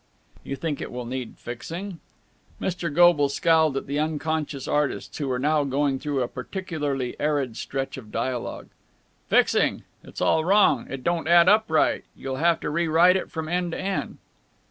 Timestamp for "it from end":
13.15-13.73